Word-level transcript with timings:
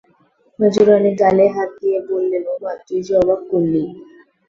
মেজোরানী 0.59 1.11
গালে 1.21 1.45
হাত 1.55 1.69
দিয়ে 1.81 1.99
বললেন, 2.09 2.43
ওমা, 2.53 2.71
তুই 2.85 2.99
যে 3.07 3.13
অবাক 3.21 3.41
করলি! 3.51 3.83